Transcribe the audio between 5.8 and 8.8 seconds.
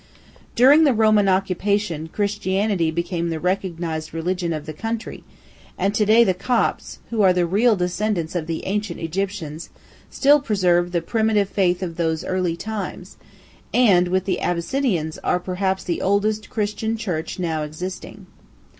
to day the Copts (who are the real descendants of the